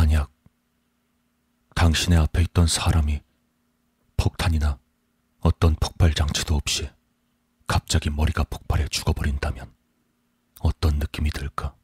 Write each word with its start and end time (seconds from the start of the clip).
만약 0.00 0.32
당신의 1.74 2.18
앞에 2.20 2.40
있던 2.40 2.66
사람이 2.66 3.20
폭탄이나 4.16 4.78
어떤 5.42 5.74
폭발 5.74 6.14
장치도 6.14 6.54
없이 6.54 6.88
갑자기 7.66 8.08
머리가 8.08 8.44
폭발해 8.44 8.88
죽어버린다면 8.88 9.70
어떤 10.60 10.98
느낌이 10.98 11.28
들까? 11.28 11.74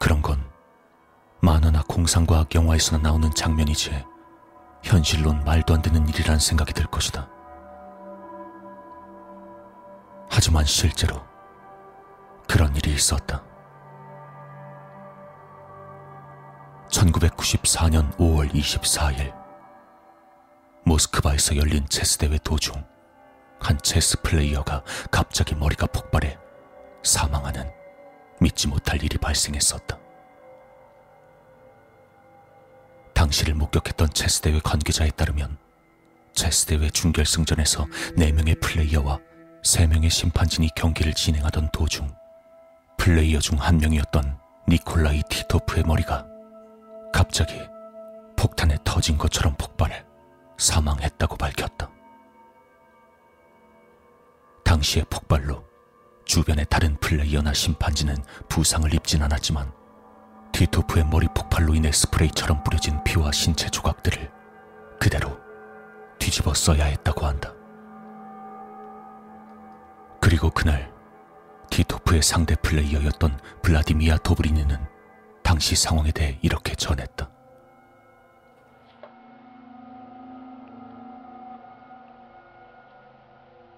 그런 0.00 0.20
건 0.20 0.44
만화나 1.40 1.84
공상과학 1.84 2.52
영화에서나 2.52 3.00
나오는 3.00 3.32
장면이지 3.32 4.04
현실론 4.82 5.44
말도 5.44 5.72
안 5.74 5.82
되는 5.82 6.08
일이란 6.08 6.40
생각이 6.40 6.72
들 6.72 6.84
것이다. 6.86 7.28
하지만 10.28 10.64
실제로 10.64 11.24
그런 12.48 12.74
일이 12.74 12.92
있었다. 12.92 13.53
1994년 17.04 18.16
5월 18.16 18.50
24일 18.52 19.34
모스크바에서 20.84 21.56
열린 21.56 21.86
체스 21.88 22.18
대회 22.18 22.38
도중 22.42 22.74
한 23.60 23.78
체스 23.82 24.20
플레이어가 24.22 24.82
갑자기 25.10 25.54
머리가 25.54 25.86
폭발해 25.86 26.38
사망하는 27.02 27.70
믿지 28.40 28.68
못할 28.68 29.02
일이 29.02 29.16
발생했었다. 29.18 29.98
당시를 33.14 33.54
목격했던 33.54 34.10
체스 34.12 34.40
대회 34.40 34.58
관계자에 34.60 35.10
따르면 35.10 35.56
체스 36.32 36.66
대회 36.66 36.90
준결승전에서 36.90 37.86
4명의 38.16 38.60
플레이어와 38.60 39.18
3명의 39.62 40.10
심판진이 40.10 40.70
경기를 40.74 41.14
진행하던 41.14 41.70
도중 41.72 42.10
플레이어 42.98 43.38
중 43.40 43.58
한 43.58 43.78
명이었던 43.78 44.38
니콜라이 44.68 45.22
티토프의 45.28 45.84
머리가 45.84 46.33
갑자기 47.14 47.54
폭탄에 48.36 48.76
터진 48.82 49.16
것처럼 49.16 49.54
폭발해 49.54 50.04
사망했다고 50.58 51.36
밝혔다. 51.36 51.88
당시의 54.64 55.06
폭발로 55.08 55.64
주변의 56.24 56.66
다른 56.68 56.96
플레이어나 56.96 57.52
심판진은 57.52 58.16
부상을 58.48 58.92
입진 58.92 59.22
않았지만 59.22 59.72
티토프의 60.50 61.06
머리 61.06 61.28
폭발로 61.28 61.76
인해 61.76 61.92
스프레이처럼 61.92 62.64
뿌려진 62.64 63.02
피와 63.04 63.30
신체 63.30 63.68
조각들을 63.68 64.32
그대로 64.98 65.38
뒤집어 66.18 66.52
써야 66.52 66.86
했다고 66.86 67.26
한다. 67.26 67.52
그리고 70.20 70.50
그날 70.50 70.92
티토프의 71.70 72.24
상대 72.24 72.56
플레이어였던 72.56 73.38
블라디미아 73.62 74.16
도브리니는 74.16 74.93
당시 75.44 75.76
상황에 75.76 76.10
대해 76.10 76.38
이렇게 76.42 76.74
전했다. 76.74 77.30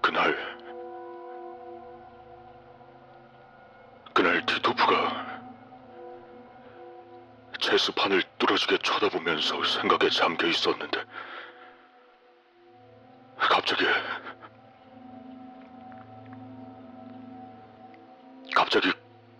그날 0.01 0.35
그날 4.13 4.43
티토프가 4.45 5.41
체스판을 7.59 8.23
뚫어지게 8.39 8.77
쳐다보면서 8.79 9.61
생각에 9.65 10.09
잠겨 10.09 10.47
있었는데 10.47 11.03
갑자기 13.37 13.83
갑자기 18.55 18.91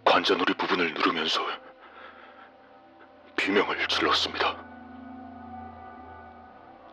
관자놀이 0.03 0.53
부분을 0.55 0.93
누르면서 0.93 1.41
비명을 3.47 3.87
질렀습니다. 3.87 4.57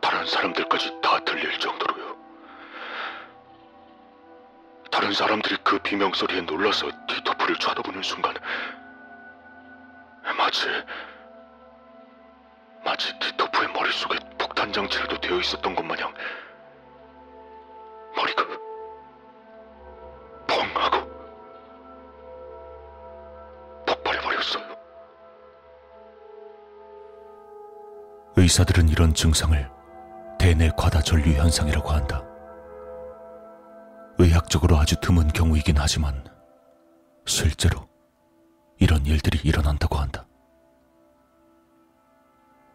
다른 0.00 0.24
사람들까지 0.24 1.00
다 1.02 1.18
들릴 1.24 1.58
정도로요. 1.58 2.16
다른 4.88 5.12
사람들이 5.12 5.56
그 5.64 5.80
비명 5.80 6.12
소리에 6.12 6.42
놀라서 6.42 6.88
티토프를 7.08 7.56
쳐다보는 7.56 8.04
순간 8.04 8.36
마치 10.38 10.68
마치 12.84 13.18
티토프의 13.18 13.72
머릿속에 13.72 14.16
폭탄 14.38 14.72
장치라도 14.72 15.20
되어 15.20 15.40
있었던 15.40 15.74
것 15.74 15.84
마냥 15.84 16.14
의사들은 28.44 28.90
이런 28.90 29.14
증상을 29.14 29.70
대뇌 30.38 30.70
과다 30.76 31.00
전류 31.00 31.32
현상이라고 31.32 31.88
한다. 31.88 32.22
의학적으로 34.18 34.76
아주 34.76 34.96
드문 35.00 35.28
경우이긴 35.28 35.76
하지만 35.78 36.22
실제로 37.24 37.88
이런 38.78 39.06
일들이 39.06 39.40
일어난다고 39.48 39.96
한다. 39.96 40.26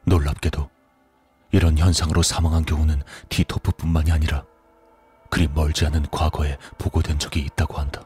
놀랍게도 0.08 0.68
이런 1.52 1.78
현상으로 1.78 2.24
사망한 2.24 2.66
경우는 2.66 3.04
티토프뿐만이 3.30 4.12
아니라 4.12 4.44
그리 5.30 5.48
멀지 5.48 5.86
않은 5.86 6.08
과거에 6.10 6.58
보고된 6.80 7.20
적이 7.20 7.42
있다고 7.42 7.78
한다. 7.78 8.02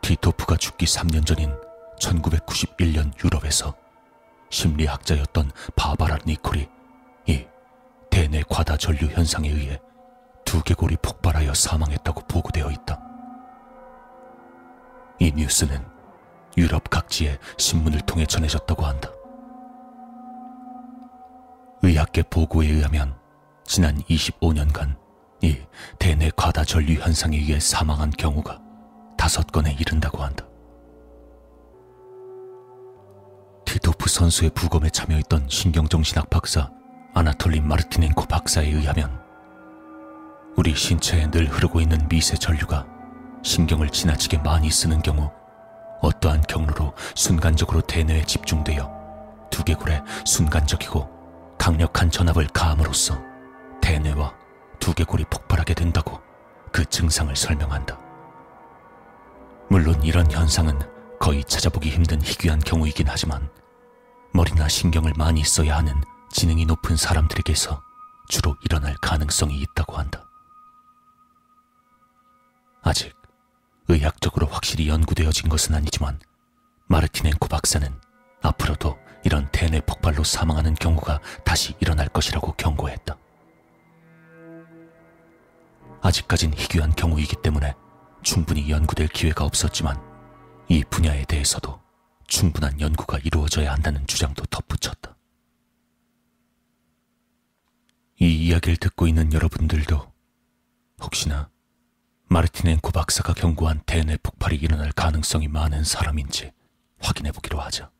티토프가 0.00 0.56
죽기 0.56 0.86
3년 0.86 1.26
전인 1.26 1.54
1991년 2.00 3.12
유럽에서 3.22 3.81
심리학자였던 4.52 5.50
바바라 5.74 6.18
니콜이 6.26 6.68
이 7.26 7.46
대뇌 8.10 8.42
과다 8.48 8.76
전류 8.76 9.06
현상에 9.06 9.48
의해 9.48 9.80
두개골이 10.44 10.96
폭발하여 11.02 11.54
사망했다고 11.54 12.26
보고되어 12.28 12.70
있다. 12.70 13.00
이 15.18 15.32
뉴스는 15.34 15.84
유럽 16.58 16.90
각지의 16.90 17.38
신문을 17.56 18.02
통해 18.02 18.26
전해졌다고 18.26 18.84
한다. 18.84 19.08
의학계 21.82 22.22
보고에 22.24 22.68
의하면 22.68 23.16
지난 23.64 23.98
25년간 24.02 24.96
이 25.40 25.58
대뇌 25.98 26.30
과다 26.36 26.62
전류 26.62 27.00
현상에 27.00 27.38
의해 27.38 27.58
사망한 27.58 28.10
경우가 28.10 28.60
다섯 29.16 29.50
건에 29.50 29.74
이른다고 29.80 30.18
한다. 30.18 30.44
티토프 34.02 34.08
선수의 34.08 34.50
부검에 34.50 34.90
참여했던 34.90 35.46
신경정신학 35.48 36.28
박사 36.28 36.70
아나톨린 37.14 37.66
마르티넨코 37.66 38.26
박사에 38.26 38.66
의하면 38.66 39.20
우리 40.56 40.74
신체에 40.74 41.30
늘 41.30 41.46
흐르고 41.46 41.80
있는 41.80 42.08
미세 42.08 42.36
전류가 42.36 42.86
신경을 43.42 43.90
지나치게 43.90 44.38
많이 44.38 44.70
쓰는 44.70 45.02
경우 45.02 45.30
어떠한 46.00 46.42
경로로 46.48 46.94
순간적으로 47.14 47.80
대뇌에 47.82 48.24
집중되어 48.24 48.90
두개골에 49.50 50.02
순간적이고 50.26 51.08
강력한 51.58 52.10
전압을 52.10 52.48
가함으로써 52.48 53.20
대뇌와 53.80 54.34
두개골이 54.80 55.24
폭발하게 55.30 55.74
된다고 55.74 56.20
그 56.72 56.84
증상을 56.84 57.34
설명한다. 57.34 57.98
물론 59.68 60.02
이런 60.02 60.30
현상은 60.30 60.78
거의 61.20 61.44
찾아보기 61.44 61.90
힘든 61.90 62.20
희귀한 62.20 62.58
경우이긴 62.58 63.06
하지만 63.08 63.48
머리나 64.34 64.68
신경을 64.68 65.12
많이 65.16 65.44
써야 65.44 65.76
하는 65.76 66.02
지능이 66.30 66.64
높은 66.64 66.96
사람들에게서 66.96 67.82
주로 68.28 68.56
일어날 68.62 68.94
가능성이 68.94 69.60
있다고 69.60 69.98
한다. 69.98 70.26
아직 72.82 73.14
의학적으로 73.88 74.46
확실히 74.46 74.88
연구되어진 74.88 75.50
것은 75.50 75.74
아니지만 75.74 76.18
마르티넨코 76.86 77.48
박사는 77.48 78.00
앞으로도 78.40 78.98
이런 79.24 79.48
대뇌 79.52 79.80
폭발로 79.82 80.24
사망하는 80.24 80.74
경우가 80.74 81.20
다시 81.44 81.74
일어날 81.78 82.08
것이라고 82.08 82.52
경고했다. 82.52 83.16
아직까진 86.00 86.54
희귀한 86.54 86.92
경우이기 86.92 87.36
때문에 87.42 87.74
충분히 88.22 88.70
연구될 88.70 89.08
기회가 89.08 89.44
없었지만 89.44 90.00
이 90.68 90.82
분야에 90.88 91.24
대해서도 91.26 91.81
충분한 92.32 92.80
연구가 92.80 93.18
이루어져야 93.18 93.74
한다는 93.74 94.06
주장도 94.06 94.46
덧붙였다. 94.46 95.14
이 98.20 98.46
이야기를 98.46 98.78
듣고 98.78 99.06
있는 99.06 99.30
여러분들도 99.34 100.10
혹시나 101.02 101.50
마르티넨코 102.28 102.90
박사가 102.90 103.34
경고한 103.34 103.82
대뇌 103.84 104.16
폭발이 104.22 104.56
일어날 104.56 104.92
가능성이 104.92 105.46
많은 105.48 105.84
사람인지 105.84 106.52
확인해 107.00 107.32
보기로 107.32 107.60
하자. 107.60 107.90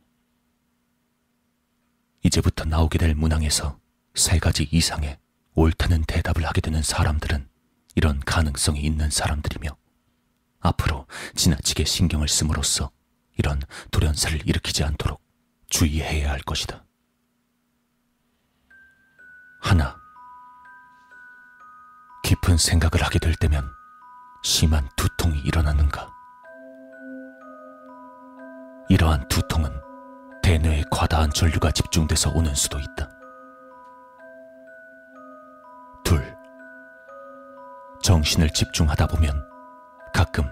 이제부터 2.22 2.64
나오게 2.64 2.96
될 2.98 3.14
문항에서 3.14 3.78
세 4.14 4.38
가지 4.38 4.66
이상의 4.72 5.18
옳다는 5.54 6.04
대답을 6.04 6.46
하게 6.46 6.62
되는 6.62 6.80
사람들은 6.80 7.50
이런 7.96 8.18
가능성이 8.20 8.80
있는 8.80 9.10
사람들이며 9.10 9.76
앞으로 10.60 11.06
지나치게 11.34 11.84
신경을 11.84 12.28
씀으로써 12.28 12.90
이런 13.36 13.60
돌연사를 13.90 14.46
일으키지 14.46 14.84
않도록 14.84 15.20
주의해야 15.68 16.30
할 16.30 16.40
것이다. 16.40 16.84
하나. 19.60 19.96
깊은 22.24 22.56
생각을 22.56 23.04
하게 23.04 23.18
될 23.18 23.34
때면 23.34 23.68
심한 24.42 24.88
두통이 24.96 25.40
일어나는가? 25.40 26.10
이러한 28.88 29.26
두통은 29.28 29.70
대뇌에 30.42 30.82
과다한 30.90 31.30
전류가 31.30 31.70
집중돼서 31.70 32.30
오는 32.30 32.54
수도 32.54 32.78
있다. 32.78 33.08
둘. 36.04 36.36
정신을 38.02 38.50
집중하다 38.50 39.06
보면 39.06 39.48
가끔 40.12 40.44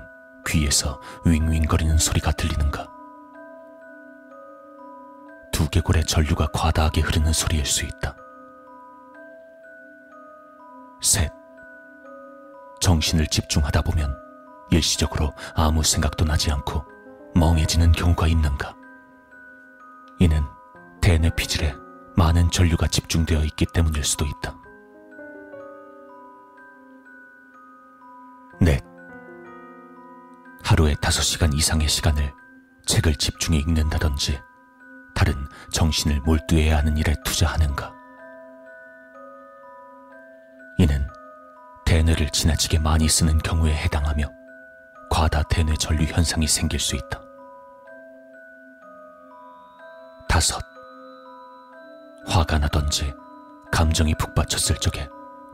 귀에서 0.50 1.00
윙윙거리는 1.24 1.96
소리가 1.96 2.32
들리는가? 2.32 2.88
두개골의 5.52 6.04
전류가 6.06 6.48
과다하게 6.52 7.02
흐르는 7.02 7.32
소리일 7.32 7.64
수 7.64 7.84
있다. 7.84 8.16
셋. 11.00 11.30
정신을 12.80 13.28
집중하다 13.28 13.82
보면 13.82 14.16
일시적으로 14.70 15.32
아무 15.54 15.84
생각도 15.84 16.24
나지 16.24 16.50
않고 16.50 16.84
멍해지는 17.36 17.92
경우가 17.92 18.26
있는가? 18.26 18.74
이는 20.18 20.42
대뇌 21.00 21.30
피질에 21.36 21.74
많은 22.16 22.50
전류가 22.50 22.88
집중되어 22.88 23.44
있기 23.44 23.66
때문일 23.72 24.02
수도 24.02 24.26
있다. 24.26 24.56
넷. 28.60 28.89
하루에 30.70 30.94
다섯 31.00 31.22
시간 31.22 31.52
이상의 31.52 31.88
시간을 31.88 32.32
책을 32.86 33.16
집중해 33.16 33.58
읽는다든지 33.58 34.40
다른 35.16 35.34
정신을 35.72 36.20
몰두해야 36.20 36.78
하는 36.78 36.96
일에 36.96 37.12
투자하는가? 37.24 37.92
이는 40.78 41.08
대뇌를 41.84 42.30
지나치게 42.30 42.78
많이 42.78 43.08
쓰는 43.08 43.38
경우에 43.38 43.74
해당하며 43.74 44.30
과다 45.10 45.42
대뇌 45.50 45.74
전류 45.74 46.04
현상이 46.04 46.46
생길 46.46 46.78
수 46.78 46.94
있다. 46.94 47.20
다섯. 50.28 50.62
화가 52.28 52.58
나던지 52.60 53.12
감정이 53.72 54.14
북받쳤을 54.14 54.76
적에 54.76 55.08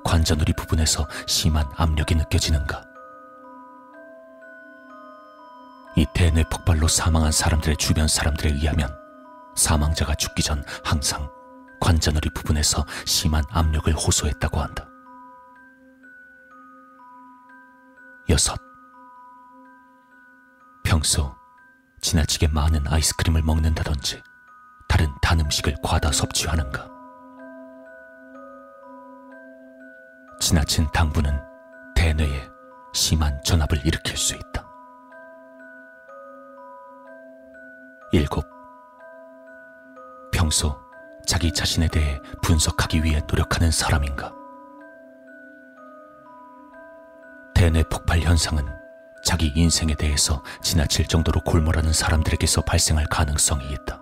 관자놀이 0.04 0.52
부분에서 0.52 1.08
심한 1.26 1.66
압력이 1.74 2.16
느껴지는가? 2.16 2.85
이 6.06 6.08
대뇌 6.14 6.44
폭발로 6.44 6.86
사망한 6.86 7.32
사람들의 7.32 7.76
주변 7.78 8.06
사람들에 8.06 8.50
의하면 8.50 8.96
사망자가 9.56 10.14
죽기 10.14 10.42
전 10.42 10.62
항상 10.84 11.28
관자놀이 11.80 12.30
부분에서 12.32 12.84
심한 13.04 13.42
압력을 13.50 13.92
호소했다고 13.92 14.60
한다. 14.60 14.86
여섯. 18.28 18.56
평소 20.84 21.34
지나치게 22.00 22.48
많은 22.48 22.86
아이스크림을 22.86 23.42
먹는다든지 23.42 24.22
다른 24.88 25.12
단 25.20 25.40
음식을 25.40 25.76
과다 25.82 26.12
섭취하는가? 26.12 26.88
지나친 30.40 30.86
당분은 30.92 31.40
대뇌에 31.96 32.48
심한 32.94 33.42
전압을 33.42 33.84
일으킬 33.84 34.16
수 34.16 34.34
있다. 34.34 34.65
일곱. 38.12 38.46
평소 40.32 40.78
자기 41.26 41.52
자신에 41.52 41.88
대해 41.88 42.20
분석하기 42.40 43.02
위해 43.02 43.20
노력하는 43.28 43.70
사람인가? 43.72 44.32
대뇌 47.54 47.82
폭발 47.84 48.20
현상은 48.20 48.64
자기 49.24 49.52
인생에 49.56 49.96
대해서 49.96 50.44
지나칠 50.62 51.08
정도로 51.08 51.40
골몰하는 51.40 51.92
사람들에게서 51.92 52.62
발생할 52.62 53.06
가능성이 53.06 53.72
있다. 53.72 54.00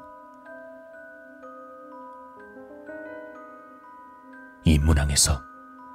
이 4.65 4.79
문항에서 4.79 5.43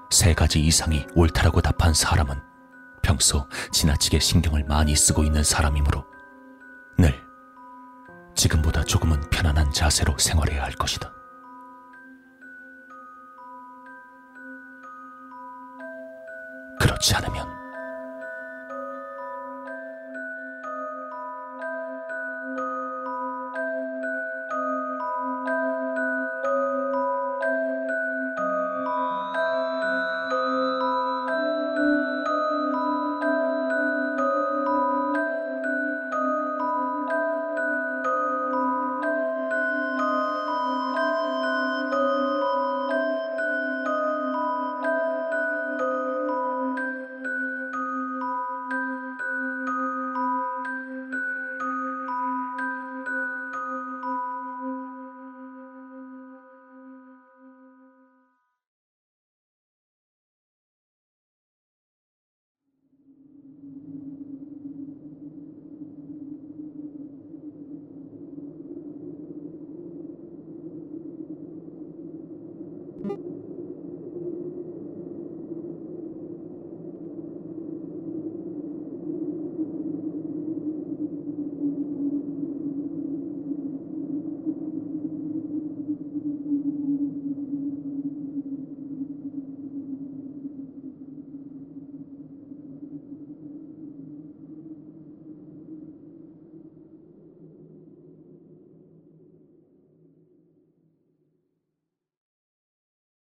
세 0.09 0.33
가지 0.33 0.59
이상이 0.61 1.05
옳다라고 1.13 1.61
답한 1.61 1.93
사람은 1.93 2.41
평소 3.03 3.47
지나치게 3.71 4.19
신경을 4.19 4.63
많이 4.63 4.95
쓰고 4.95 5.23
있는 5.23 5.43
사람이므로 5.43 6.05
늘 6.97 7.28
지금보다 8.39 8.85
조금은 8.85 9.19
편안한 9.29 9.69
자세로 9.73 10.17
생활해야 10.17 10.63
할 10.63 10.71
것이다. 10.71 11.11
그렇지 16.79 17.15
않으면 17.15 17.58